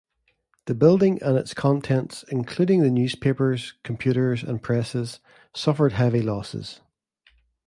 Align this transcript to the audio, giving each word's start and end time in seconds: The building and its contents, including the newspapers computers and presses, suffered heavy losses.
The 0.65 0.73
building 0.73 1.21
and 1.21 1.37
its 1.37 1.53
contents, 1.53 2.25
including 2.29 2.81
the 2.81 2.89
newspapers 2.89 3.75
computers 3.83 4.41
and 4.41 4.59
presses, 4.59 5.19
suffered 5.53 5.91
heavy 5.91 6.23
losses. 6.23 6.81